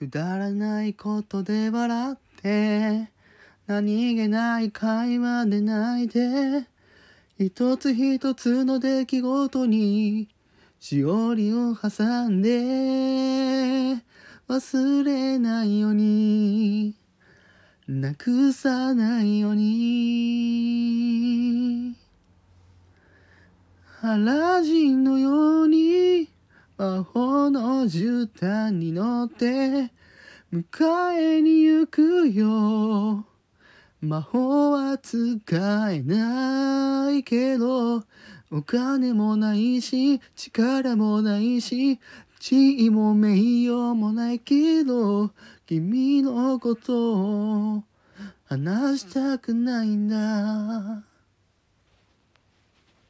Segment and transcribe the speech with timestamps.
[0.00, 3.10] くだらないことで笑って
[3.66, 6.66] 何気ない会話で泣いて
[7.38, 10.30] 一つ一つの出来事に
[10.78, 14.02] しおりを挟んで
[14.48, 16.94] 忘れないように
[17.86, 21.10] なくさないように。
[24.02, 25.69] アラジンのように
[26.80, 29.92] 魔法の絨毯に乗って
[30.50, 33.26] 迎えに行くよ。
[34.00, 38.02] 魔法は使えないけど
[38.50, 42.00] お金もないし力もないし
[42.38, 45.32] 地位も名誉もないけど
[45.66, 47.84] 君のことを
[48.46, 51.09] 話したくないんだ。